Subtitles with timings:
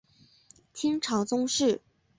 [0.73, 1.79] 清朝宗室。